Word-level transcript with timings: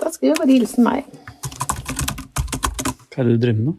Da 0.00 0.10
skal 0.12 0.30
jeg 0.30 0.38
bare 0.40 0.54
hilse 0.54 0.82
meg. 0.84 1.08
Hva 3.10 3.22
er 3.22 3.28
det 3.28 3.36
du 3.36 3.42
driver 3.44 3.58
med 3.58 3.70
nå? 3.70 3.78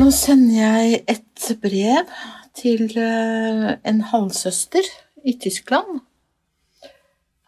Nå 0.00 0.06
sender 0.16 0.54
jeg 0.56 1.00
et 1.12 1.48
brev 1.60 2.12
til 2.56 2.86
eh, 2.96 3.66
en 3.90 4.00
halvsøster 4.12 4.86
i 5.26 5.34
Tyskland. 5.42 6.00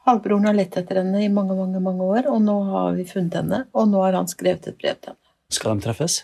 Halvbroren 0.05 0.49
har 0.49 0.57
lett 0.59 0.77
etter 0.77 0.99
henne 1.01 1.23
i 1.23 1.31
mange 1.33 1.55
mange, 1.57 1.81
mange 1.81 2.03
år, 2.05 2.27
og 2.33 2.43
nå 2.43 2.57
har 2.73 2.97
vi 2.99 3.07
funnet 3.09 3.39
henne. 3.39 3.63
Og 3.79 3.87
nå 3.93 4.03
har 4.03 4.19
han 4.19 4.29
skrevet 4.31 4.67
et 4.69 4.79
brev 4.79 4.99
til 4.99 5.15
henne. 5.15 5.33
Skal 5.55 5.77
de 5.79 5.87
treffes? 5.87 6.19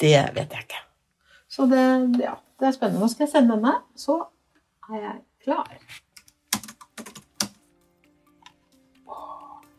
Det 0.00 0.16
vet 0.36 0.56
jeg 0.56 0.66
ikke. 0.66 0.82
Så 1.52 1.68
det, 1.70 1.84
ja, 2.24 2.34
det 2.60 2.70
er 2.70 2.74
spennende. 2.74 3.04
Nå 3.04 3.12
skal 3.12 3.26
jeg 3.26 3.34
sende 3.36 3.58
henne, 3.58 3.76
så 3.98 4.18
er 4.90 4.98
jeg 5.02 5.16
klar. 5.44 5.76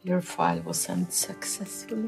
Your 0.07 0.21
file 0.21 0.61
was 0.63 0.79
sent 0.79 1.13
successfully. 1.13 2.07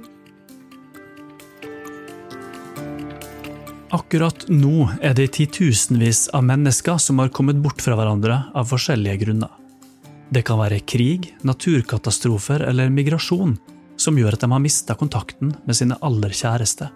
Akkurat 3.91 4.45
nå 4.47 4.85
er 5.03 5.17
det 5.17 5.33
titusenvis 5.35 6.29
av 6.37 6.45
mennesker 6.47 6.95
som 7.01 7.19
har 7.19 7.31
kommet 7.35 7.59
bort 7.59 7.81
fra 7.83 7.97
hverandre 7.99 8.37
av 8.55 8.69
forskjellige 8.69 9.17
grunner. 9.25 9.51
Det 10.31 10.45
kan 10.47 10.61
være 10.61 10.79
krig, 10.87 11.33
naturkatastrofer 11.43 12.63
eller 12.69 12.93
migrasjon 12.93 13.57
som 13.99 14.15
gjør 14.15 14.37
at 14.37 14.45
de 14.45 14.51
har 14.53 14.63
mista 14.63 14.95
kontakten 14.95 15.51
med 15.65 15.75
sine 15.75 15.99
aller 16.05 16.31
kjæreste. 16.31 16.87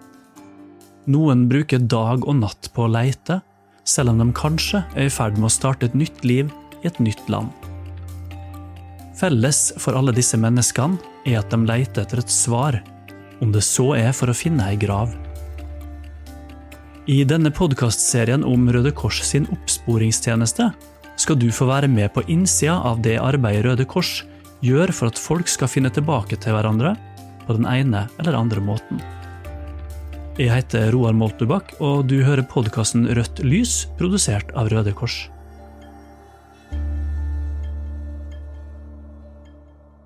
Noen 1.12 1.44
bruker 1.50 1.84
dag 1.84 2.24
og 2.24 2.40
natt 2.40 2.72
på 2.72 2.86
å 2.86 2.92
leite, 2.94 3.42
selv 3.84 4.14
om 4.14 4.24
de 4.24 4.30
kanskje 4.32 4.86
er 4.96 5.10
i 5.10 5.12
ferd 5.12 5.36
med 5.36 5.50
å 5.50 5.54
starte 5.58 5.90
et 5.90 5.98
nytt 5.98 6.24
liv 6.24 6.48
i 6.80 6.88
et 6.88 7.02
nytt 7.02 7.28
land. 7.28 7.73
Felles 9.14 9.68
for 9.78 9.94
alle 9.94 10.14
disse 10.14 10.38
menneskene 10.40 10.98
er 11.28 11.38
at 11.40 11.52
de 11.52 11.60
leter 11.62 12.02
etter 12.02 12.22
et 12.22 12.32
svar, 12.32 12.80
om 13.42 13.52
det 13.54 13.62
så 13.66 13.92
er 13.98 14.10
for 14.16 14.30
å 14.30 14.36
finne 14.36 14.66
ei 14.66 14.78
grav. 14.80 15.12
I 17.06 17.20
denne 17.28 17.52
podkastserien 17.52 18.44
om 18.48 18.66
Røde 18.72 18.90
Kors 18.96 19.20
sin 19.28 19.46
oppsporingstjeneste 19.52 20.70
skal 21.20 21.38
du 21.38 21.50
få 21.52 21.68
være 21.68 21.90
med 21.90 22.10
på 22.14 22.24
innsida 22.32 22.78
av 22.80 23.02
det 23.04 23.18
arbeidet 23.20 23.66
Røde 23.68 23.86
Kors 23.86 24.22
gjør 24.64 24.90
for 24.96 25.12
at 25.12 25.20
folk 25.20 25.50
skal 25.52 25.70
finne 25.70 25.92
tilbake 25.92 26.38
til 26.40 26.56
hverandre 26.56 26.94
på 27.44 27.58
den 27.58 27.68
ene 27.68 28.06
eller 28.18 28.38
andre 28.40 28.64
måten. 28.64 29.02
Jeg 30.34 30.50
heter 30.50 30.88
Roar 30.90 31.14
Moltubakk, 31.14 31.76
og 31.78 32.08
du 32.10 32.16
hører 32.26 32.42
podkasten 32.50 33.06
Rødt 33.14 33.44
lys, 33.46 33.84
produsert 34.00 34.48
av 34.58 34.72
Røde 34.72 34.96
Kors. 34.96 35.28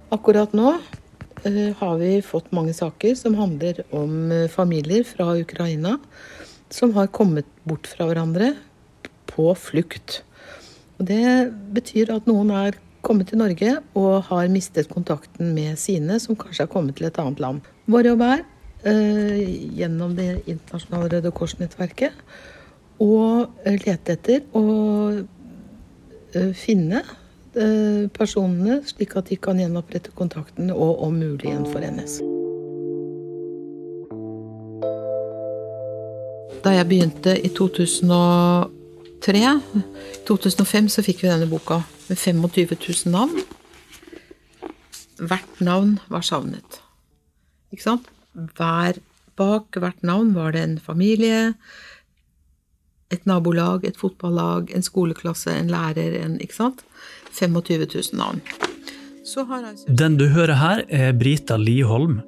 Akkurat 0.09 0.55
nå 0.56 0.70
eh, 1.45 1.75
har 1.77 1.98
vi 2.01 2.14
fått 2.25 2.47
mange 2.56 2.73
saker 2.73 3.12
som 3.19 3.34
handler 3.37 3.83
om 3.92 4.31
eh, 4.33 4.47
familier 4.48 5.05
fra 5.05 5.34
Ukraina 5.37 5.98
som 6.73 6.95
har 6.97 7.11
kommet 7.12 7.45
bort 7.69 7.84
fra 7.91 8.06
hverandre 8.09 8.55
på 9.28 9.50
flukt. 9.61 10.23
Og 10.97 11.11
det 11.11 11.53
betyr 11.77 12.15
at 12.15 12.25
noen 12.28 12.55
er 12.56 12.81
kommet 13.05 13.28
til 13.28 13.42
Norge 13.42 13.75
og 14.00 14.31
har 14.31 14.48
mistet 14.53 14.89
kontakten 14.89 15.53
med 15.53 15.77
sine, 15.81 16.17
som 16.25 16.41
kanskje 16.41 16.65
har 16.65 16.72
kommet 16.72 16.97
til 16.97 17.11
et 17.11 17.20
annet 17.20 17.45
land. 17.45 17.61
Vår 17.84 18.09
jobb 18.09 18.25
er, 18.31 18.47
eh, 18.89 19.45
gjennom 19.77 20.17
det 20.17 20.31
internasjonale 20.48 21.12
Røde 21.19 21.37
Kors-nettverket, 21.37 22.17
å 22.98 23.45
lete 23.69 24.17
etter 24.17 24.41
og 24.56 25.28
finne 26.56 27.05
personene, 28.16 28.80
slik 28.88 29.16
at 29.16 29.30
de 29.30 29.36
kan 29.41 29.58
gjenopprette 29.60 30.10
kontakten 30.18 30.72
og 30.74 31.02
om 31.06 31.14
mulig 31.18 31.48
gjenforenes. 31.50 32.18
Da 36.64 36.74
jeg 36.74 36.88
begynte 36.91 37.36
i 37.38 37.48
2003, 37.54 39.42
i 39.78 40.25
2005 40.26 40.88
så 40.92 41.04
fikk 41.06 41.22
vi 41.22 41.31
denne 41.31 41.48
boka 41.50 41.81
med 42.08 42.16
25 42.19 42.76
000 43.06 43.12
navn. 43.14 43.38
Hvert 45.19 45.60
navn 45.64 45.98
var 46.10 46.26
savnet. 46.26 46.81
Ikke 47.72 47.84
sant? 47.84 48.10
Hver, 48.34 48.98
bak 49.38 49.78
hvert 49.78 50.03
navn 50.03 50.34
var 50.34 50.53
det 50.54 50.62
en 50.64 50.78
familie, 50.82 51.54
et 53.10 53.25
nabolag, 53.26 53.87
et 53.88 53.97
fotballag, 53.97 54.69
en 54.75 54.84
skoleklasse, 54.84 55.50
en 55.50 55.70
lærer, 55.72 56.19
en 56.25 56.41
Ikke 56.41 56.54
sant? 56.54 56.84
25 57.33 57.87
000 58.12 58.19
navn. 58.19 58.43
Altså 59.28 59.93
Den 59.93 60.16
du 60.16 60.28
hører 60.33 60.56
her, 60.56 60.84
er 60.89 61.12
Brita 61.12 61.56
Liholm. 61.56 62.22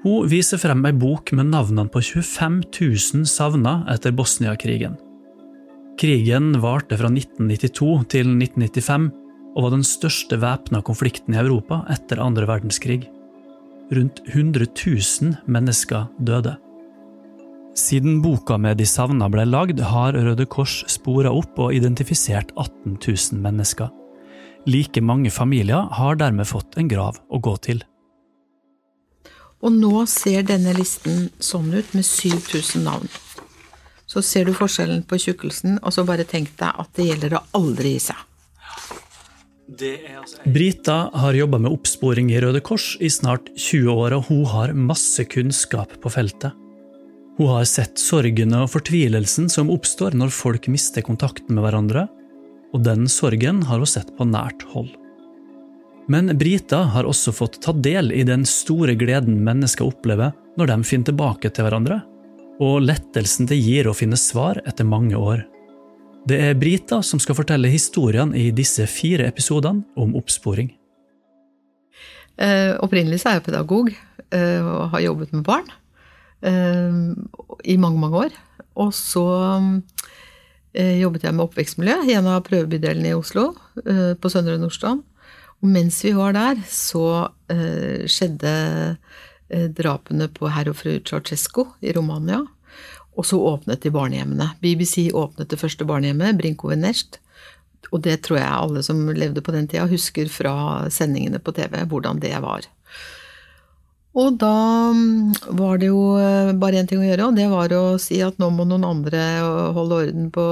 Hun 0.00 0.28
viser 0.30 0.56
frem 0.56 0.86
ei 0.88 0.94
bok 0.96 1.34
med 1.36 1.50
navnene 1.52 1.90
på 1.92 2.00
25 2.00 2.62
000 2.72 3.28
savna 3.28 3.82
etter 3.92 4.14
Bosnia-krigen. 4.16 4.96
Krigen 6.00 6.54
varte 6.62 6.96
fra 6.96 7.10
1992 7.12 8.06
til 8.08 8.30
1995 8.32 9.10
og 9.50 9.66
var 9.66 9.74
den 9.74 9.84
største 9.84 10.38
væpna 10.40 10.80
konflikten 10.86 11.36
i 11.36 11.42
Europa 11.42 11.82
etter 11.92 12.22
andre 12.24 12.48
verdenskrig. 12.48 13.02
Rundt 13.92 14.22
100 14.30 14.70
000 14.86 15.36
mennesker 15.50 16.08
døde. 16.16 16.56
Siden 17.76 18.22
boka 18.22 18.56
med 18.56 18.80
de 18.80 18.86
savna 18.88 19.28
ble 19.30 19.44
lagd, 19.44 19.80
har 19.80 20.16
Røde 20.16 20.46
Kors 20.48 20.80
spora 20.90 21.30
opp 21.34 21.58
og 21.60 21.74
identifisert 21.74 22.54
18 22.56 22.96
000 22.96 23.42
mennesker. 23.44 23.90
Like 24.68 25.00
mange 25.00 25.30
familier 25.32 25.88
har 25.96 26.18
dermed 26.20 26.48
fått 26.48 26.76
en 26.76 26.88
grav 26.88 27.20
å 27.30 27.40
gå 27.40 27.56
til. 27.64 27.80
Og 29.60 29.72
nå 29.72 30.06
ser 30.08 30.44
denne 30.48 30.72
listen 30.76 31.28
sånn 31.40 31.68
ut, 31.72 31.92
med 31.96 32.04
7000 32.04 32.84
navn. 32.84 33.08
Så 34.10 34.22
ser 34.24 34.48
du 34.48 34.56
forskjellen 34.56 35.04
på 35.06 35.20
tjukkelsen, 35.20 35.78
og 35.84 35.94
så 35.94 36.04
bare 36.08 36.26
tenk 36.28 36.52
deg 36.58 36.80
at 36.82 36.92
det 36.96 37.10
gjelder 37.10 37.36
å 37.36 37.44
aldri 37.60 37.94
gi 37.94 38.04
seg. 38.10 38.26
Brita 40.50 40.96
har 41.14 41.36
jobba 41.36 41.60
med 41.62 41.70
oppsporing 41.70 42.32
i 42.32 42.40
Røde 42.42 42.62
Kors 42.64 42.96
i 42.98 43.10
snart 43.12 43.52
20 43.54 43.92
år, 43.92 44.16
og 44.16 44.32
hun 44.32 44.42
har 44.50 44.74
masse 44.74 45.24
kunnskap 45.30 45.94
på 46.02 46.10
feltet. 46.10 46.56
Hun 47.38 47.52
har 47.54 47.68
sett 47.68 48.00
sorgene 48.00 48.64
og 48.64 48.72
fortvilelsen 48.72 49.46
som 49.52 49.70
oppstår 49.72 50.16
når 50.18 50.34
folk 50.34 50.66
mister 50.72 51.06
kontakten 51.06 51.54
med 51.54 51.64
hverandre, 51.64 52.08
og 52.74 52.84
den 52.86 53.08
sorgen 53.10 53.62
har 53.66 53.82
hun 53.82 53.88
sett 53.88 54.12
på 54.16 54.26
nært 54.28 54.64
hold. 54.72 54.90
Men 56.10 56.32
Brita 56.38 56.82
har 56.94 57.06
også 57.06 57.32
fått 57.34 57.60
ta 57.62 57.72
del 57.72 58.10
i 58.12 58.24
den 58.26 58.42
store 58.48 58.96
gleden 58.98 59.38
mennesker 59.46 59.86
opplever 59.86 60.32
når 60.58 60.72
de 60.72 60.78
finner 60.88 61.10
tilbake 61.12 61.52
til 61.54 61.66
hverandre, 61.66 62.00
og 62.60 62.82
lettelsen 62.82 63.48
det 63.48 63.60
gir 63.60 63.88
å 63.88 63.96
finne 63.96 64.18
svar 64.20 64.58
etter 64.66 64.88
mange 64.88 65.16
år. 65.16 65.44
Det 66.28 66.36
er 66.50 66.58
Brita 66.58 67.00
som 67.06 67.20
skal 67.22 67.38
fortelle 67.38 67.70
historiene 67.72 68.36
i 68.36 68.50
disse 68.52 68.84
fire 68.90 69.28
episodene 69.30 69.86
om 69.96 70.12
oppsporing. 70.18 70.68
Eh, 72.40 72.72
opprinnelig 72.80 73.22
så 73.22 73.30
er 73.30 73.38
jeg 73.38 73.46
pedagog 73.48 73.90
eh, 73.92 74.60
og 74.64 74.90
har 74.94 75.04
jobbet 75.04 75.32
med 75.36 75.44
barn 75.46 75.66
eh, 76.42 77.00
i 77.68 77.76
mange, 77.80 78.00
mange 78.00 78.26
år. 78.26 78.36
Og 78.80 78.92
så 78.96 79.24
jobbet 80.74 81.24
jeg 81.26 81.34
med 81.34 81.44
oppvekstmiljø 81.48 81.96
i 82.06 82.14
en 82.18 82.28
av 82.30 82.44
prøvebydelene 82.46 83.10
i 83.10 83.16
Oslo, 83.16 83.50
eh, 83.84 84.12
på 84.14 84.30
Søndre 84.30 84.58
Nordstrand. 84.60 85.02
Og 85.60 85.68
mens 85.68 85.98
vi 86.04 86.14
var 86.16 86.36
der, 86.36 86.62
så 86.70 87.30
eh, 87.52 88.06
skjedde 88.08 88.96
drapene 89.74 90.28
på 90.30 90.46
herr 90.54 90.68
og 90.70 90.76
fru 90.78 90.92
Ceaucescu 91.02 91.64
i 91.82 91.90
Romania. 91.96 92.44
Og 93.18 93.26
så 93.26 93.40
åpnet 93.42 93.82
de 93.82 93.90
barnehjemmene. 93.90 94.52
BBC 94.62 95.10
åpnet 95.10 95.50
det 95.50 95.58
første 95.58 95.84
barnehjemmet, 95.84 96.38
Brinko 96.38 96.70
Venest. 96.70 97.18
Og 97.90 98.04
det 98.04 98.20
tror 98.22 98.38
jeg 98.38 98.50
alle 98.50 98.82
som 98.86 99.02
levde 99.10 99.42
på 99.42 99.54
den 99.54 99.66
tida, 99.68 99.88
husker 99.90 100.30
fra 100.30 100.54
sendingene 100.92 101.40
på 101.42 101.54
TV, 101.56 101.80
hvordan 101.90 102.22
det 102.22 102.36
var. 102.44 102.68
Og 104.18 104.40
da 104.42 104.54
var 105.54 105.78
det 105.78 105.90
jo 105.92 106.00
bare 106.58 106.80
én 106.80 106.88
ting 106.90 106.98
å 106.98 107.06
gjøre, 107.06 107.28
og 107.28 107.36
det 107.38 107.46
var 107.52 107.70
å 107.76 107.84
si 108.02 108.18
at 108.26 108.40
nå 108.42 108.48
må 108.50 108.66
noen 108.66 108.88
andre 108.88 109.20
holde 109.76 110.00
orden 110.04 110.32
på 110.34 110.46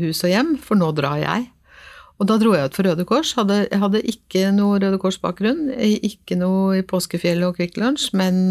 hus 0.00 0.22
og 0.24 0.32
hjem, 0.32 0.54
for 0.56 0.80
nå 0.80 0.88
drar 0.96 1.20
jeg. 1.20 1.50
Og 2.16 2.30
da 2.30 2.38
dro 2.40 2.54
jeg 2.56 2.70
ut 2.70 2.78
for 2.78 2.88
Røde 2.88 3.04
Kors. 3.04 3.34
Hadde, 3.36 3.66
jeg 3.66 3.82
hadde 3.82 4.00
ikke 4.08 4.46
noe 4.56 4.78
Røde 4.80 4.96
Kors-bakgrunn, 5.02 5.66
ikke 5.76 6.38
noe 6.40 6.78
i 6.78 6.86
Påskefjellet 6.88 7.50
og 7.50 7.60
Kvikk 7.60 7.76
Lunsj, 7.82 8.14
men 8.16 8.46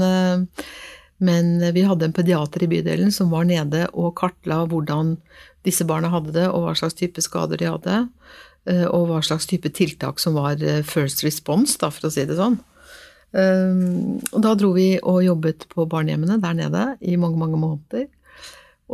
men 1.23 1.61
vi 1.71 1.85
hadde 1.87 2.09
en 2.09 2.15
pediater 2.15 2.65
i 2.65 2.67
bydelen 2.67 3.11
som 3.13 3.29
var 3.31 3.45
nede 3.47 3.85
og 3.95 4.17
kartla 4.19 4.65
hvordan 4.67 5.15
disse 5.65 5.85
barna 5.87 6.11
hadde 6.11 6.33
det, 6.35 6.49
og 6.49 6.65
hva 6.65 6.73
slags 6.77 6.97
type 6.99 7.23
skader 7.23 7.61
de 7.61 7.69
hadde. 7.71 8.01
Eh, 8.69 8.85
og 8.89 9.09
hva 9.09 9.21
slags 9.25 9.47
type 9.49 9.69
tiltak 9.77 10.19
som 10.21 10.35
var 10.37 10.61
eh, 10.61 10.83
first 10.85 11.23
response, 11.25 11.77
da, 11.81 11.91
for 11.93 12.09
å 12.09 12.13
si 12.13 12.25
det 12.27 12.37
sånn. 12.37 12.59
Eh, 13.35 13.83
og 14.31 14.39
da 14.45 14.55
dro 14.59 14.71
vi 14.77 14.93
og 15.01 15.23
jobbet 15.25 15.67
på 15.71 15.87
barnehjemmene 15.91 16.39
der 16.43 16.57
nede 16.57 16.87
i 17.01 17.17
mange, 17.19 17.39
mange 17.41 17.59
måneder. 17.61 18.09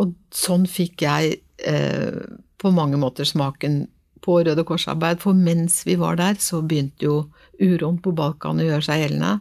Og 0.02 0.16
sånn 0.34 0.68
fikk 0.72 1.04
jeg 1.04 1.40
på 1.62 2.70
mange 2.74 2.98
måter 2.98 3.28
smaken 3.28 3.84
på 4.22 4.40
Røde 4.46 4.64
Kors-arbeid, 4.66 5.22
for 5.22 5.38
mens 5.38 5.82
vi 5.86 5.98
var 6.00 6.18
der, 6.20 6.38
så 6.42 6.62
begynte 6.62 7.08
jo 7.08 7.16
uroen 7.62 8.00
på 8.02 8.14
Balkan 8.18 8.62
å 8.62 8.68
gjøre 8.68 8.86
seg 8.86 9.04
gjeldende. 9.04 9.34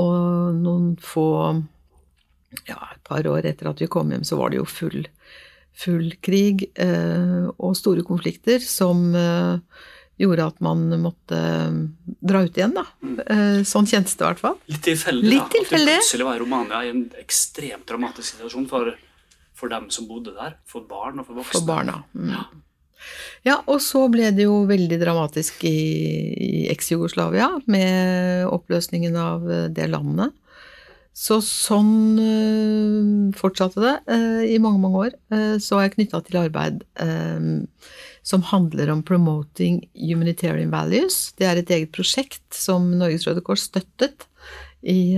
Og 0.00 0.58
noen 0.58 0.92
få 1.02 1.28
ja, 2.66 2.78
et 2.90 3.02
par 3.06 3.26
år 3.30 3.46
etter 3.50 3.70
at 3.70 3.80
vi 3.82 3.90
kom 3.90 4.10
hjem, 4.12 4.26
så 4.26 4.38
var 4.40 4.50
det 4.50 4.60
jo 4.60 4.68
full, 4.68 5.06
full 5.78 6.10
krig 6.24 6.66
eh, 6.74 7.46
og 7.56 7.76
store 7.78 8.04
konflikter 8.06 8.62
som 8.64 9.10
eh, 9.14 9.86
gjorde 10.20 10.46
at 10.52 10.62
man 10.64 10.86
måtte 11.00 11.40
dra 12.20 12.42
ut 12.44 12.56
igjen, 12.58 12.74
da. 12.76 12.84
Eh, 13.26 13.60
sånn 13.68 13.88
kjentes 13.88 14.16
det 14.18 14.24
i 14.24 14.28
hvert 14.28 14.42
fall. 14.42 14.58
Litt 14.70 14.82
tilfeldig, 14.84 15.28
Litt 15.32 15.52
tilfeldig. 15.54 15.86
At 15.86 16.00
det 16.00 16.00
plutselig 16.04 16.26
var 16.28 16.36
i 16.38 16.42
Romania 16.42 16.80
i 16.84 16.90
en 16.92 17.04
ekstremt 17.20 17.86
dramatisk 17.88 18.34
situasjon 18.34 18.66
for, 18.70 18.92
for 19.56 19.72
dem 19.72 19.88
som 19.94 20.08
bodde 20.10 20.34
der. 20.36 20.58
For 20.68 20.84
barn 20.88 21.22
og 21.22 21.30
for 21.30 21.40
voksne. 21.40 21.56
For 21.56 21.68
barna. 21.68 22.02
Mm. 22.12 22.34
Ja, 23.48 23.62
og 23.64 23.80
så 23.80 24.04
ble 24.12 24.28
det 24.36 24.44
jo 24.44 24.60
veldig 24.68 24.98
dramatisk 25.00 25.64
i, 25.64 25.76
i 26.36 26.52
eks-Jugoslavia, 26.74 27.48
med 27.72 28.44
oppløsningen 28.52 29.16
av 29.16 29.48
det 29.72 29.88
landet. 29.88 30.36
Så 31.16 31.40
sånn 31.42 32.18
øh, 32.22 33.30
fortsatte 33.36 33.82
det 33.82 33.94
øh, 34.14 34.44
i 34.54 34.58
mange, 34.62 34.80
mange 34.82 35.00
år. 35.04 35.16
Uh, 35.34 35.56
så 35.60 35.76
er 35.76 35.88
jeg 35.88 35.94
knytta 35.96 36.22
til 36.24 36.40
arbeid 36.40 36.84
som 38.30 38.42
handler 38.44 38.90
om 38.92 39.00
promoting 39.02 39.80
humanitarian 39.96 40.70
values. 40.70 41.32
Det 41.38 41.48
er 41.48 41.58
et 41.58 41.70
eget 41.72 41.92
prosjekt 41.96 42.44
som 42.54 42.90
Norges 43.00 43.24
Røde 43.26 43.42
Kors 43.42 43.64
støttet 43.70 44.26
i 44.80 45.16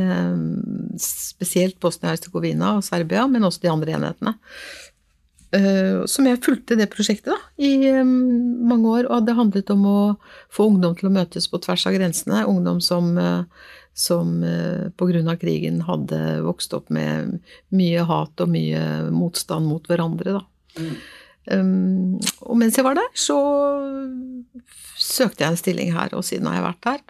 spesielt 0.99 1.77
Bosnia-Hercegovina 1.83 2.77
og 2.79 2.87
Serbia, 2.87 3.27
men 3.31 3.45
også 3.47 3.63
de 3.63 3.71
andre 3.71 3.95
enhetene. 3.99 4.33
Som 6.09 6.25
jeg 6.25 6.41
fulgte 6.41 6.79
det 6.81 6.87
prosjektet 6.89 7.29
da, 7.29 7.37
i 7.61 7.91
mange 8.01 8.89
år, 8.89 9.09
og 9.13 9.27
det 9.27 9.35
handlet 9.37 9.69
om 9.75 9.83
å 9.85 9.97
få 10.49 10.71
ungdom 10.71 10.95
til 10.97 11.11
å 11.11 11.13
møtes 11.13 11.45
på 11.53 11.61
tvers 11.61 11.85
av 11.91 11.93
grensene. 11.93 12.47
Ungdom 12.49 12.81
som 12.81 13.11
som 13.95 14.43
eh, 14.45 14.91
pga. 14.97 15.37
krigen 15.37 15.83
hadde 15.83 16.41
vokst 16.43 16.73
opp 16.75 16.91
med 16.91 17.41
mye 17.69 18.05
hat 18.09 18.41
og 18.41 18.49
mye 18.53 19.11
motstand 19.13 19.69
mot 19.69 19.87
hverandre. 19.89 20.39
Da. 20.39 20.45
Mm. 20.81 20.97
Og 22.47 22.57
mens 22.57 22.79
jeg 22.79 22.87
var 22.87 22.95
der, 22.95 23.09
så 23.19 23.37
søkte 24.95 25.43
jeg 25.43 25.51
en 25.51 25.59
stilling 25.59 25.93
her, 25.93 26.13
og 26.15 26.25
siden 26.25 26.47
har 26.47 26.61
jeg 26.61 26.67
vært 26.69 26.89
her. 26.89 27.01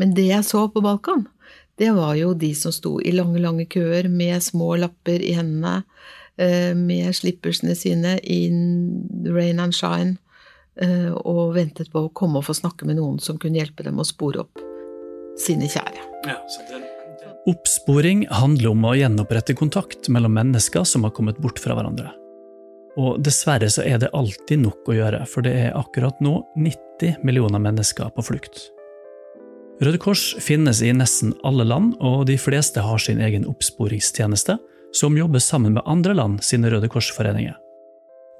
Men 0.00 0.14
det 0.16 0.30
jeg 0.30 0.46
så 0.48 0.64
på 0.72 0.80
Balkan, 0.80 1.26
det 1.76 1.90
var 1.92 2.14
jo 2.16 2.32
de 2.32 2.54
som 2.56 2.72
sto 2.72 2.96
i 3.04 3.12
lange, 3.12 3.36
lange 3.42 3.66
køer 3.68 4.08
med 4.08 4.40
små 4.42 4.78
lapper 4.80 5.20
i 5.20 5.34
hendene, 5.36 5.82
med 6.36 7.14
slippersene 7.16 7.72
sine 7.78 8.18
i 8.20 8.40
rain 9.32 9.62
and 9.62 9.72
shine, 9.72 10.18
uh, 10.82 11.14
og 11.24 11.54
ventet 11.56 11.88
på 11.92 12.04
å 12.04 12.12
komme 12.12 12.42
og 12.42 12.48
få 12.50 12.56
snakke 12.58 12.88
med 12.88 12.98
noen 13.00 13.16
som 13.22 13.38
kunne 13.40 13.56
hjelpe 13.62 13.86
dem 13.86 13.96
å 13.96 14.04
spore 14.04 14.44
opp 14.44 14.60
sine 15.40 15.68
kjære. 15.70 16.04
Ja, 16.28 16.36
Oppsporing 17.46 18.24
handler 18.34 18.72
om 18.72 18.84
å 18.88 18.96
gjenopprette 18.98 19.54
kontakt 19.54 20.08
mellom 20.10 20.34
mennesker 20.34 20.82
som 20.82 21.04
har 21.06 21.12
kommet 21.14 21.38
bort 21.38 21.60
fra 21.62 21.76
hverandre. 21.78 22.10
Og 22.98 23.20
dessverre 23.22 23.68
så 23.70 23.84
er 23.86 24.00
det 24.02 24.10
alltid 24.16 24.64
nok 24.64 24.88
å 24.90 24.96
gjøre, 24.96 25.20
for 25.30 25.46
det 25.46 25.52
er 25.66 25.76
akkurat 25.78 26.18
nå 26.24 26.40
90 26.58 27.20
millioner 27.26 27.62
mennesker 27.62 28.10
på 28.16 28.24
flukt. 28.24 28.64
Røde 29.84 30.00
Kors 30.02 30.30
finnes 30.40 30.80
i 30.82 30.90
nesten 30.96 31.34
alle 31.46 31.68
land, 31.68 31.94
og 32.00 32.24
de 32.30 32.38
fleste 32.40 32.82
har 32.82 32.98
sin 33.02 33.20
egen 33.22 33.44
oppsporingstjeneste, 33.46 34.56
som 34.92 35.16
jobber 35.18 35.42
sammen 35.42 35.74
med 35.76 35.86
andre 35.86 36.14
land 36.14 36.44
sine 36.44 36.70
Røde 36.70 36.88
Kors-foreninger. 36.92 37.56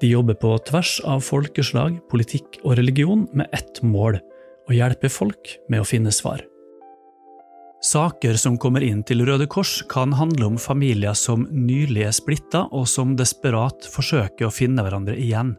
De 0.01 0.07
jobber 0.07 0.37
på 0.37 0.51
tvers 0.67 0.99
av 1.05 1.23
folkeslag, 1.25 1.97
politikk 2.11 2.59
og 2.63 2.77
religion 2.77 3.27
med 3.33 3.49
ett 3.51 3.81
mål– 3.83 4.19
å 4.67 4.75
hjelpe 4.75 5.09
folk 5.09 5.53
med 5.71 5.81
å 5.81 5.87
finne 5.87 6.11
svar. 6.11 6.41
Saker 7.83 8.35
som 8.41 8.57
kommer 8.59 8.83
inn 8.83 9.03
til 9.05 9.21
Røde 9.25 9.45
Kors, 9.47 9.79
kan 9.89 10.15
handle 10.17 10.49
om 10.49 10.57
familier 10.59 11.15
som 11.15 11.45
nylig 11.51 12.07
er 12.07 12.15
splitta, 12.15 12.65
og 12.73 12.87
som 12.89 13.13
desperat 13.15 13.87
forsøker 13.93 14.47
å 14.47 14.53
finne 14.53 14.83
hverandre 14.83 15.15
igjen. 15.15 15.53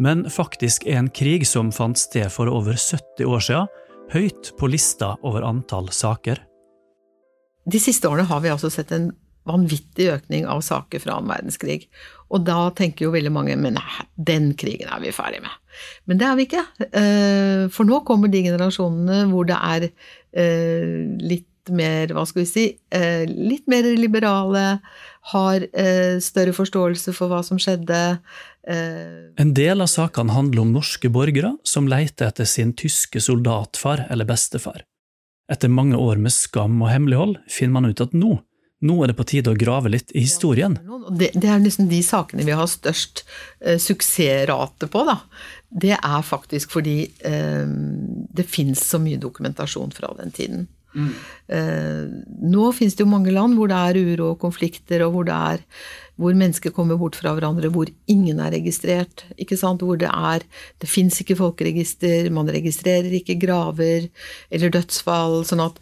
Men 0.00 0.26
faktisk 0.32 0.86
er 0.88 0.98
en 0.98 1.12
krig 1.12 1.46
som 1.48 1.70
fant 1.72 1.98
sted 1.98 2.28
for 2.32 2.50
over 2.50 2.76
70 2.76 3.28
år 3.28 3.44
siden, 3.46 3.72
høyt 4.10 4.52
på 4.58 4.68
lista 4.72 5.14
over 5.22 5.46
antall 5.46 5.88
saker. 5.94 6.40
De 7.70 7.78
siste 7.78 8.08
årene 8.10 8.26
har 8.26 8.40
vi 8.42 8.50
altså 8.50 8.70
sett 8.72 8.90
en 8.96 9.12
vanvittig 9.48 10.10
økning 10.12 10.46
av 10.50 10.62
saker 10.64 11.02
fra 11.02 11.16
annen 11.16 11.32
verdenskrig. 11.32 11.84
Og 12.30 12.44
da 12.46 12.68
tenker 12.76 13.06
jo 13.06 13.14
veldig 13.14 13.32
mange 13.34 13.56
men 13.58 13.78
nei, 13.78 14.06
den 14.14 14.52
krigen 14.58 14.90
er 14.92 15.02
vi 15.02 15.14
ferdig 15.14 15.42
med. 15.44 15.54
Men 16.06 16.20
det 16.20 16.26
er 16.26 16.38
vi 16.38 16.48
ikke. 16.48 16.64
Eh, 16.86 17.62
for 17.74 17.88
nå 17.88 18.02
kommer 18.06 18.30
de 18.30 18.44
generasjonene 18.46 19.24
hvor 19.32 19.48
det 19.48 19.56
er 19.56 19.88
eh, 19.88 21.06
litt 21.20 21.46
mer, 21.70 22.12
hva 22.16 22.24
skal 22.26 22.42
vi 22.42 22.50
si, 22.50 22.66
eh, 22.96 23.24
litt 23.28 23.66
mer 23.70 23.86
liberale, 23.98 24.80
har 25.30 25.66
større 26.24 26.54
forståelse 26.56 27.12
for 27.12 27.28
hva 27.28 27.42
som 27.44 27.58
skjedde. 27.60 27.98
En 28.64 29.50
del 29.54 29.84
av 29.84 29.90
sakene 29.92 30.32
handler 30.32 30.62
om 30.64 30.72
norske 30.72 31.10
borgere 31.12 31.52
som 31.62 31.90
leter 31.92 32.30
etter 32.30 32.48
sin 32.48 32.72
tyske 32.72 33.20
soldatfar 33.20 34.06
eller 34.08 34.26
bestefar. 34.26 34.80
Etter 35.52 35.68
mange 35.68 36.00
år 36.00 36.16
med 36.16 36.32
skam 36.32 36.80
og 36.80 36.88
hemmelighold 36.88 37.36
finner 37.52 37.76
man 37.76 37.92
ut 37.92 38.00
at 38.00 38.16
nå 38.16 38.38
nå 38.80 38.96
er 39.02 39.10
det 39.10 39.16
på 39.18 39.26
tide 39.28 39.52
å 39.52 39.58
grave 39.58 39.92
litt 39.92 40.12
i 40.16 40.24
historien. 40.24 40.78
Det, 41.12 41.34
er 41.36 41.60
liksom 41.60 41.90
de 41.90 42.00
sakene 42.04 42.46
vi 42.48 42.56
har 42.56 42.68
størst 42.70 43.24
eh, 43.60 43.76
suksessrate 43.80 44.88
på, 44.88 45.04
da. 45.08 45.18
Det 45.68 45.96
er 45.96 46.22
faktisk 46.26 46.72
fordi 46.78 46.98
eh, 47.28 47.68
det 48.32 48.46
fins 48.48 48.86
så 48.88 49.00
mye 49.02 49.20
dokumentasjon 49.20 49.92
fra 49.96 50.14
den 50.18 50.32
tiden. 50.34 50.68
Mm. 50.94 51.10
Eh, 51.54 52.04
nå 52.50 52.70
finnes 52.74 52.96
det 52.96 53.04
jo 53.04 53.10
mange 53.10 53.34
land 53.34 53.54
hvor 53.58 53.70
det 53.70 53.78
er 53.78 53.98
uro 54.00 54.32
og 54.32 54.40
konflikter, 54.42 55.04
og 55.06 55.14
hvor 55.14 55.30
er 55.34 55.66
hvor 56.20 56.36
mennesker 56.36 56.72
kommer 56.76 56.98
bort 57.00 57.16
fra 57.16 57.32
hverandre, 57.32 57.70
hvor 57.72 57.88
ingen 58.10 58.42
er 58.44 58.52
registrert. 58.52 59.24
ikke 59.40 59.56
sant? 59.56 59.80
Hvor 59.80 59.96
det 59.96 60.10
er 60.10 60.44
Det 60.78 60.88
fins 60.88 61.20
ikke 61.20 61.38
folkeregister, 61.38 62.30
man 62.30 62.48
registrerer 62.48 63.12
ikke 63.16 63.38
graver 63.40 64.08
eller 64.50 64.70
dødsfall. 64.70 65.44
Sånn 65.48 65.64
at 65.64 65.80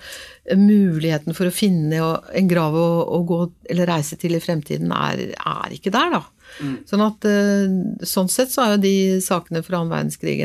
muligheten 0.54 1.34
for 1.34 1.48
å 1.48 1.54
finne 1.54 1.98
en 1.98 2.48
grav 2.48 2.74
å, 2.74 3.18
gå 3.26 3.40
eller 3.68 3.90
reise 3.90 4.16
til 4.16 4.36
i 4.38 4.42
fremtiden 4.42 4.92
er, 4.94 5.34
er 5.34 5.74
ikke 5.74 5.90
der, 5.90 6.14
da. 6.14 6.22
Mm. 6.62 6.76
Sånn 6.88 7.02
at 7.04 7.26
eh, 7.28 8.06
sånn 8.06 8.30
sett 8.32 8.54
så 8.54 8.64
er 8.64 8.76
jo 8.76 8.84
de 8.86 8.94
sakene 9.24 9.64
fra 9.66 9.82
annen 9.82 9.92
verdenskrig 9.92 10.38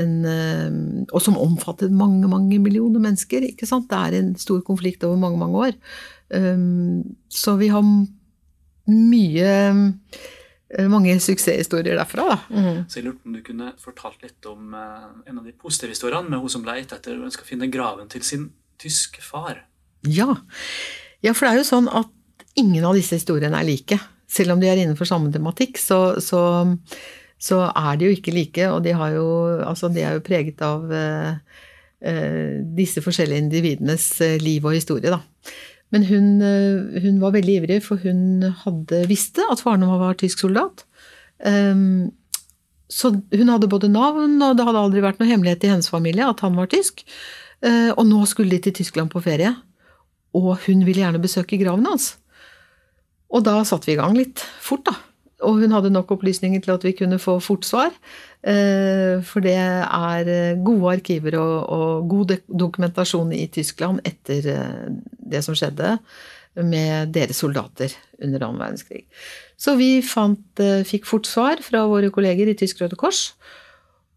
en, 0.00 0.24
eh, 0.24 0.66
eh, 0.66 1.04
Og 1.12 1.22
som 1.22 1.38
omfattet 1.38 1.92
mange, 1.92 2.28
mange 2.28 2.58
millioner 2.58 3.00
mennesker. 3.00 3.42
ikke 3.42 3.66
sant? 3.66 3.88
Det 3.88 3.96
er 3.96 4.18
en 4.20 4.34
stor 4.36 4.60
konflikt 4.62 5.04
over 5.04 5.16
mange, 5.16 5.38
mange 5.38 5.56
år. 5.68 5.72
Så 7.30 7.56
vi 7.58 7.68
har 7.68 7.82
mye 8.90 9.50
eh, 10.74 10.88
mange 10.90 11.14
suksesshistorier 11.22 11.96
derfra. 11.98 12.26
Da. 12.32 12.38
Mm. 12.50 12.80
Så 12.88 13.00
jeg 13.00 13.06
lurte 13.06 13.22
på 13.22 13.30
om 13.30 13.36
du 13.36 13.42
kunne 13.46 13.72
fortalt 13.80 14.24
litt 14.24 14.48
om 14.50 14.74
uh, 14.76 15.12
en 15.28 15.40
av 15.40 15.46
de 15.46 15.54
positive 15.56 15.94
historiene 15.94 16.28
med 16.28 16.42
hun 16.42 16.52
som 16.52 16.66
leter 16.66 16.98
etter 16.98 17.16
og 17.16 17.28
ønsker 17.28 17.46
å 17.46 17.52
finne 17.52 17.70
graven 17.72 18.10
til 18.12 18.24
sin 18.26 18.48
tyske 18.82 19.22
far. 19.24 19.62
Ja. 20.04 20.34
ja, 21.24 21.32
for 21.32 21.46
det 21.46 21.54
er 21.54 21.62
jo 21.62 21.68
sånn 21.70 21.88
at 21.88 22.10
ingen 22.60 22.84
av 22.84 22.96
disse 22.98 23.16
historiene 23.16 23.60
er 23.60 23.68
like. 23.68 23.98
Selv 24.30 24.54
om 24.54 24.60
de 24.60 24.68
er 24.68 24.82
innenfor 24.82 25.08
samme 25.08 25.30
tematikk, 25.32 25.78
så, 25.80 26.18
så, 26.22 26.40
så 27.44 27.60
er 27.68 28.00
de 28.00 28.08
jo 28.08 28.16
ikke 28.16 28.32
like. 28.32 28.70
Og 28.72 28.80
de, 28.86 28.94
jo, 29.12 29.28
altså, 29.66 29.92
de 29.92 30.00
er 30.00 30.16
jo 30.16 30.24
preget 30.24 30.64
av 30.64 30.88
eh, 30.88 31.60
uh, 32.08 32.56
disse 32.78 33.04
forskjellige 33.04 33.44
individenes 33.44 34.08
liv 34.40 34.64
og 34.64 34.78
historie. 34.78 35.12
da. 35.12 35.20
Men 35.94 36.08
hun, 36.08 36.42
eh, 36.42 37.02
hun, 37.02 37.20
var 37.22 37.36
veldig 37.36 37.60
ivrig, 37.60 37.78
for 37.84 38.02
hun 38.02 38.42
hadde 38.64 39.04
visste 39.10 39.44
at 39.50 39.62
faren 39.62 39.86
var 39.86 40.16
tysk 40.18 40.42
soldat. 40.42 40.82
Um, 41.38 42.10
så 42.90 43.12
hun 43.14 43.52
hadde 43.52 43.70
både 43.70 43.90
navn, 43.92 44.40
og 44.42 44.56
det 44.58 44.66
hadde 44.66 44.82
aldri 44.82 45.04
vært 45.04 45.20
noe 45.20 45.30
hemmelighet 45.30 45.66
i 45.66 45.70
hennes 45.72 45.90
familie 45.90 46.26
at 46.26 46.42
han 46.44 46.58
var 46.58 46.70
tysk. 46.72 47.04
Uh, 47.64 47.92
og 47.94 48.04
nå 48.08 48.24
skulle 48.26 48.56
de 48.56 48.66
til 48.66 48.76
Tyskland 48.80 49.12
på 49.12 49.22
ferie, 49.24 49.54
og 50.34 50.56
hun 50.66 50.82
ville 50.86 51.04
gjerne 51.04 51.22
besøke 51.22 51.60
graven 51.60 51.86
hans. 51.86 52.16
Og 53.34 53.46
da 53.46 53.60
satte 53.66 53.88
vi 53.88 53.94
i 53.94 54.00
gang 54.00 54.18
litt 54.18 54.42
fort, 54.62 54.86
da. 54.88 54.98
Og 55.44 55.60
hun 55.60 55.74
hadde 55.74 55.92
nok 55.92 56.14
opplysninger 56.16 56.62
til 56.64 56.74
at 56.74 56.84
vi 56.86 56.94
kunne 56.96 57.20
få 57.22 57.38
fort 57.44 57.66
svar. 57.68 57.92
Eh, 58.44 59.22
for 59.24 59.40
det 59.40 59.56
er 59.56 60.28
eh, 60.28 60.58
gode 60.60 60.98
arkiver 60.98 61.38
og, 61.40 61.54
og 61.72 62.08
god 62.10 62.34
dokumentasjon 62.48 63.32
i 63.32 63.46
Tyskland 63.48 64.02
etter 64.04 64.48
eh, 64.52 64.90
det 65.32 65.40
som 65.46 65.56
skjedde 65.56 65.96
med 66.60 67.14
deres 67.14 67.40
soldater 67.40 67.94
under 68.22 68.44
annen 68.44 68.60
verdenskrig. 68.60 69.06
Så 69.58 69.78
vi 69.80 70.02
fant, 70.04 70.60
fikk 70.86 71.08
fort 71.08 71.26
svar 71.26 71.62
fra 71.64 71.82
våre 71.90 72.12
kolleger 72.14 72.50
i 72.50 72.54
Tysk 72.58 72.82
Røde 72.82 72.98
Kors. 73.00 73.32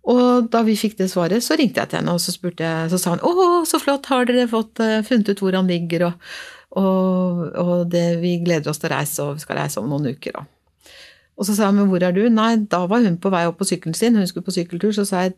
Og 0.08 0.52
da 0.54 0.62
vi 0.68 0.76
fikk 0.78 1.00
det 1.00 1.10
svaret, 1.10 1.42
så 1.44 1.58
ringte 1.58 1.82
jeg 1.82 1.92
til 1.92 2.02
henne 2.02 2.14
og 2.14 2.22
så, 2.22 2.36
jeg, 2.36 2.92
så 2.92 3.00
sa 3.02 3.16
hun 3.16 3.26
å, 3.26 3.48
så 3.66 3.80
flott, 3.82 4.12
har 4.12 4.30
dere 4.30 4.46
fått 4.52 4.84
funnet 5.08 5.32
ut 5.34 5.42
hvor 5.42 5.58
han 5.58 5.72
ligger, 5.72 6.06
og, 6.12 6.30
og, 6.84 7.42
og 7.58 7.74
det, 7.96 8.06
vi 8.22 8.38
gleder 8.44 8.70
oss 8.70 8.84
til 8.84 8.92
å 8.92 8.94
reise, 8.94 9.26
og 9.26 9.40
vi 9.40 9.48
skal 9.48 9.60
reise 9.64 9.82
om 9.82 9.90
noen 9.90 10.14
uker. 10.14 10.38
Og 10.38 10.57
Og 11.38 11.46
så 11.46 11.54
sa 11.54 11.68
jeg, 11.68 11.78
men 11.78 11.90
hvor 11.92 12.04
er 12.04 12.16
du? 12.16 12.24
Nei, 12.34 12.56
da 12.70 12.84
var 12.90 13.04
hun 13.06 13.20
på 13.22 13.32
vei 13.34 13.44
opp 13.50 13.60
på 13.60 13.68
sykkelen 13.70 13.98
sin, 13.98 14.18
hun 14.18 14.30
skulle 14.30 14.48
på 14.48 14.56
sykkeltur. 14.56 14.94
Så 14.96 15.06
sa 15.06 15.28
jeg, 15.28 15.36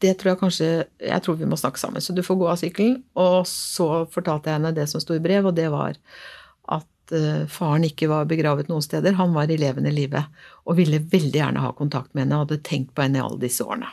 det 0.00 0.14
tror 0.16 0.30
jeg 0.30 0.40
kanskje 0.40 0.68
Jeg 1.02 1.22
tror 1.24 1.36
vi 1.36 1.48
må 1.48 1.58
snakke 1.60 1.80
sammen, 1.80 2.00
så 2.00 2.14
du 2.16 2.22
får 2.24 2.38
gå 2.40 2.46
av 2.48 2.60
sykkelen. 2.60 3.00
Og 3.18 3.42
så 3.50 4.06
fortalte 4.12 4.50
jeg 4.50 4.60
henne 4.60 4.76
det 4.76 4.86
som 4.90 5.02
sto 5.02 5.16
i 5.16 5.22
brev, 5.22 5.50
og 5.50 5.56
det 5.58 5.66
var 5.72 5.98
at 6.70 7.14
uh, 7.16 7.46
faren 7.50 7.84
ikke 7.88 8.08
var 8.10 8.30
begravet 8.30 8.70
noen 8.70 8.84
steder. 8.84 9.18
Han 9.18 9.34
var 9.34 9.50
i 9.50 9.58
levende 9.60 9.92
live 9.94 10.22
og 10.64 10.78
ville 10.78 11.02
veldig 11.02 11.42
gjerne 11.42 11.64
ha 11.64 11.74
kontakt 11.76 12.14
med 12.14 12.24
henne 12.24 12.38
og 12.38 12.46
hadde 12.46 12.62
tenkt 12.66 12.94
på 12.94 13.04
henne 13.04 13.18
i 13.18 13.24
alle 13.24 13.42
disse 13.42 13.66
årene. 13.66 13.90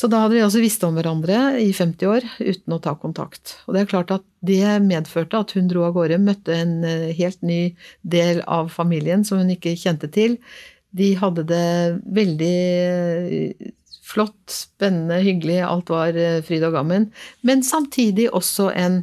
Så 0.00 0.08
da 0.08 0.22
hadde 0.22 0.38
de 0.38 0.44
altså 0.46 0.62
visst 0.62 0.84
om 0.86 0.94
hverandre 0.96 1.58
i 1.60 1.74
50 1.76 2.08
år 2.08 2.24
uten 2.38 2.72
å 2.72 2.80
ta 2.80 2.94
kontakt. 2.96 3.58
Og 3.66 3.74
det 3.76 3.82
er 3.82 3.88
klart 3.90 4.12
at 4.14 4.22
det 4.40 4.78
medførte 4.86 5.42
at 5.42 5.50
hun 5.52 5.66
dro 5.68 5.82
av 5.84 5.92
gårde, 5.92 6.16
møtte 6.24 6.54
en 6.56 6.78
eh, 6.88 7.10
helt 7.18 7.42
ny 7.44 7.74
del 8.00 8.40
av 8.48 8.70
familien 8.72 9.26
som 9.28 9.42
hun 9.42 9.50
ikke 9.52 9.74
kjente 9.76 10.08
til. 10.14 10.38
De 10.96 11.10
hadde 11.20 11.44
det 11.50 11.66
veldig 12.16 12.54
eh, 12.80 13.66
flott, 14.08 14.40
spennende, 14.54 15.18
hyggelig, 15.20 15.58
alt 15.66 15.92
var 15.92 16.16
eh, 16.16 16.38
fryd 16.46 16.64
og 16.70 16.78
gammen. 16.78 17.10
Men 17.44 17.60
samtidig 17.66 18.30
også 18.32 18.70
en, 18.72 19.02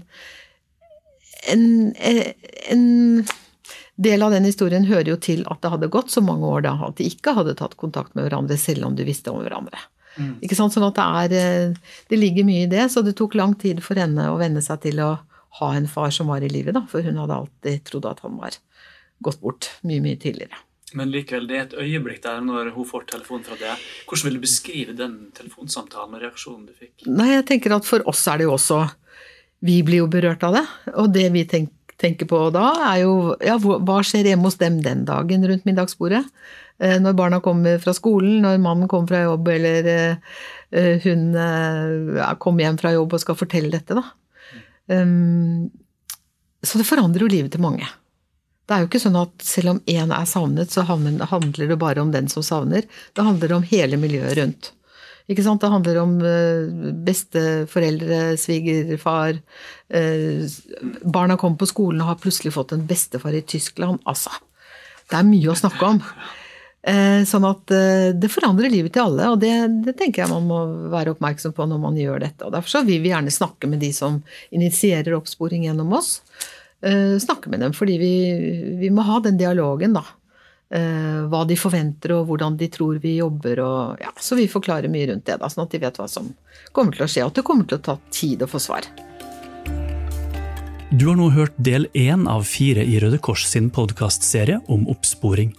en, 1.53 1.67
en 2.73 2.87
del 4.01 4.25
av 4.25 4.33
den 4.33 4.49
historien 4.49 4.89
hører 4.89 5.13
jo 5.13 5.19
til 5.29 5.45
at 5.45 5.61
det 5.61 5.75
hadde 5.75 5.91
gått 5.93 6.09
så 6.15 6.25
mange 6.25 6.49
år 6.49 6.65
da 6.65 6.73
at 6.89 6.97
de 6.97 7.05
ikke 7.11 7.35
hadde 7.37 7.55
tatt 7.61 7.77
kontakt 7.77 8.17
med 8.17 8.25
hverandre, 8.25 8.57
selv 8.57 8.89
om 8.89 8.97
de 8.97 9.05
visste 9.05 9.29
om 9.29 9.45
hverandre. 9.45 9.85
Mm. 10.17 10.35
Ikke 10.45 10.57
sant? 10.57 10.73
Sånn 10.73 10.87
at 10.87 10.97
det 10.97 11.37
er 11.37 11.37
eh, 11.37 11.95
Det 12.09 12.19
ligger 12.19 12.47
mye 12.47 12.65
i 12.65 12.69
det, 12.71 12.87
så 12.91 13.03
det 13.05 13.15
tok 13.17 13.37
lang 13.37 13.55
tid 13.59 13.81
for 13.85 13.99
henne 13.99 14.29
å 14.31 14.39
venne 14.41 14.63
seg 14.65 14.81
til 14.85 15.01
å 15.05 15.11
ha 15.59 15.73
en 15.73 15.87
far 15.89 16.11
som 16.13 16.29
var 16.29 16.43
i 16.45 16.51
livet, 16.51 16.75
da, 16.75 16.83
for 16.89 17.05
hun 17.05 17.17
hadde 17.21 17.37
alltid 17.41 17.85
trodd 17.87 18.05
at 18.09 18.21
han 18.25 18.37
var 18.37 18.57
gått 19.23 19.39
bort 19.41 19.71
mye, 19.87 20.01
mye 20.03 20.19
tidligere. 20.21 20.59
Men 20.95 21.09
likevel, 21.11 21.47
det 21.49 21.55
er 21.57 21.65
et 21.65 21.75
øyeblikk 21.83 22.21
der 22.23 22.43
når 22.43 22.71
hun 22.75 22.87
får 22.87 23.09
telefon 23.09 23.43
fra 23.43 23.57
deg. 23.59 23.81
Hvordan 24.07 24.29
vil 24.29 24.37
du 24.37 24.43
beskrive 24.45 24.95
den 24.95 25.17
telefonsamtalen 25.35 26.15
og 26.15 26.23
reaksjonen 26.23 26.67
du 26.69 26.75
fikk? 26.77 26.93
Nei, 27.09 27.33
jeg 27.33 27.47
tenker 27.49 27.75
at 27.75 27.87
For 27.87 28.05
oss 28.07 28.23
er 28.31 28.39
det 28.39 28.47
jo 28.47 28.53
også 28.55 28.85
Vi 29.67 29.81
blir 29.83 30.05
jo 30.05 30.07
berørt 30.11 30.45
av 30.47 30.55
det. 30.55 30.63
Og 30.95 31.09
det 31.11 31.25
vi 31.33 31.43
tenker 31.49 31.75
på 31.99 32.39
da, 32.53 32.67
er 32.93 33.01
jo 33.01 33.13
ja, 33.41 33.57
hva 33.57 33.97
skjer 34.05 34.29
hjemme 34.29 34.45
hos 34.49 34.59
dem 34.61 34.81
den 34.85 35.05
dagen 35.07 35.47
rundt 35.49 35.65
middagsbordet? 35.65 36.23
Eh, 36.79 36.99
når 37.01 37.17
barna 37.17 37.39
kommer 37.41 37.79
fra 37.81 37.93
skolen, 37.97 38.41
når 38.45 38.61
mannen 38.61 38.87
kommer 38.87 39.07
fra 39.07 39.23
jobb, 39.25 39.47
eller 39.47 39.91
hun 40.67 41.29
ja, 41.33 42.27
hun 42.27 42.39
kommer 42.43 42.65
hjem 42.65 42.77
fra 42.77 42.91
jobb 42.91 43.13
og 43.15 43.21
skal 43.23 43.37
fortelle 43.39 43.71
dette, 43.71 43.95
da. 43.95 44.03
Um, 44.91 45.69
så 46.63 46.79
det 46.79 46.87
forandrer 46.87 47.23
jo 47.23 47.31
livet 47.31 47.53
til 47.55 47.63
mange. 47.63 47.87
Det 48.67 48.75
er 48.75 48.83
jo 48.83 48.89
ikke 48.89 48.99
sånn 48.99 49.15
at 49.15 49.43
selv 49.47 49.71
om 49.71 49.77
én 49.87 50.11
er 50.11 50.27
savnet, 50.27 50.73
så 50.73 50.83
handler 50.83 51.69
det 51.71 51.79
bare 51.79 52.03
om 52.03 52.11
den 52.11 52.27
som 52.31 52.43
savner. 52.43 52.83
Det 53.15 53.23
handler 53.23 53.55
om 53.55 53.67
hele 53.67 53.99
miljøet 53.99 54.35
rundt. 54.41 54.73
Ikke 55.27 55.43
sant? 55.43 55.59
Det 55.59 55.71
handler 55.71 55.97
om 55.99 56.13
besteforeldre, 57.03 58.37
svigerfar 58.39 59.41
Barna 61.03 61.35
kommer 61.35 61.59
på 61.59 61.67
skolen 61.67 61.99
og 61.99 62.13
har 62.13 62.21
plutselig 62.23 62.53
fått 62.55 62.71
en 62.71 62.85
bestefar 62.87 63.35
i 63.35 63.43
Tyskland. 63.43 63.99
Altså, 64.07 64.31
det 65.11 65.19
er 65.19 65.27
mye 65.27 65.51
å 65.51 65.59
snakke 65.59 65.91
om. 65.95 65.99
Eh, 66.87 67.23
sånn 67.27 67.43
at 67.43 67.71
eh, 67.75 68.13
det 68.15 68.29
forandrer 68.31 68.71
livet 68.71 68.93
til 68.95 69.03
alle, 69.03 69.31
og 69.33 69.41
det, 69.41 69.51
det, 69.83 69.97
tenker 69.99 70.23
jeg 70.23 70.31
man 70.31 70.45
må 70.47 70.59
være 70.93 71.15
oppmerksom 71.15 71.55
på 71.57 71.65
når 71.67 71.81
man 71.83 71.97
gjør 71.99 72.21
dette. 72.23 72.45
Og 72.47 72.53
Derfor 72.55 72.77
så 72.77 72.83
vil 72.87 73.01
vi 73.03 73.11
gjerne 73.11 73.33
snakke 73.33 73.67
med 73.67 73.81
de 73.83 73.89
som 73.95 74.21
initierer 74.55 75.17
oppsporing 75.17 75.65
gjennom 75.67 75.91
oss. 75.97 76.21
Eh, 76.85 77.17
snakke 77.19 77.51
med 77.51 77.65
dem, 77.65 77.75
fordi 77.75 77.97
vi, 77.99 78.13
vi 78.79 78.91
må 78.93 79.03
ha 79.07 79.19
den 79.25 79.39
dialogen, 79.39 79.97
da. 79.97 80.05
Hva 80.67 81.41
de 81.47 81.55
forventer 81.55 82.11
og 82.11 82.25
hvordan 82.27 82.57
de 82.59 82.67
tror 82.67 82.97
vi 82.99 83.13
jobber. 83.21 83.61
Og, 83.63 84.01
ja, 84.03 84.11
så 84.19 84.35
vi 84.35 84.49
forklarer 84.51 84.91
mye 84.91 85.07
rundt 85.11 85.23
det, 85.29 85.37
da, 85.39 85.47
sånn 85.47 85.63
at 85.63 85.75
de 85.75 85.79
vet 85.79 85.99
hva 86.01 86.07
som 86.11 86.27
kommer 86.75 86.97
til 86.97 87.05
å 87.05 87.11
skje. 87.11 87.23
Og 87.23 87.31
at 87.31 87.39
det 87.39 87.45
kommer 87.47 87.69
til 87.69 87.79
å 87.79 87.85
ta 87.85 87.95
tid 88.11 88.43
å 88.43 88.49
få 88.51 88.59
svar. 88.59 88.89
Du 90.91 91.09
har 91.09 91.17
nå 91.19 91.29
hørt 91.35 91.55
del 91.59 91.89
én 91.99 92.27
av 92.31 92.45
fire 92.47 92.83
i 92.87 92.99
Røde 93.03 93.19
Kors 93.19 93.43
sin 93.47 93.69
podkastserie 93.75 94.61
om 94.71 94.85
oppsporing. 94.87 95.49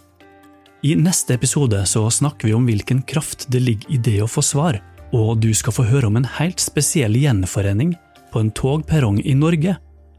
I 0.81 0.95
neste 0.97 1.35
episode 1.35 1.81
så 1.91 2.05
snakker 2.09 2.49
vi 2.49 2.55
om 2.57 2.65
hvilken 2.69 3.03
kraft 3.03 3.45
det 3.53 3.61
ligger 3.61 3.93
i 3.93 3.99
det 3.99 4.17
å 4.25 4.31
få 4.31 4.45
svar, 4.47 4.79
og 5.13 5.41
du 5.43 5.51
skal 5.57 5.75
få 5.75 5.85
høre 5.89 6.09
om 6.09 6.17
en 6.17 6.29
helt 6.39 6.63
spesiell 6.63 7.17
gjenforening 7.19 7.93
på 8.33 8.41
en 8.41 8.53
togperrong 8.57 9.19
i 9.21 9.35
Norge 9.37 9.75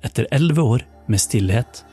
etter 0.06 0.28
elleve 0.36 0.66
år 0.76 0.86
med 1.10 1.22
stillhet 1.22 1.84